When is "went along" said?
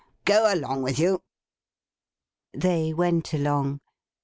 2.91-3.81